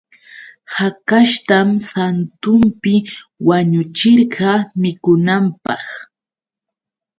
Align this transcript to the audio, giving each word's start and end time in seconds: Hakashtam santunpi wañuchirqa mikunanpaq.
Hakashtam 0.77 1.69
santunpi 1.89 2.93
wañuchirqa 3.47 4.49
mikunanpaq. 4.81 5.83